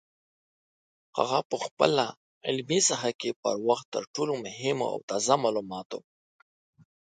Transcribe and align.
هغه 1.17 1.39
په 1.49 1.55
خپله 1.65 2.05
علمي 2.47 2.79
ساحه 2.89 3.11
کې 3.19 3.31
پر 3.43 3.55
وخت 3.67 3.85
تر 3.95 4.03
ټولو 4.13 4.33
مهمو 4.45 4.85
او 4.93 4.97
تازه 5.09 5.35
معلوماتو 5.43 5.99